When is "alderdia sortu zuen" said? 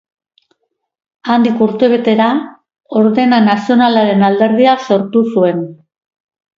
4.33-5.67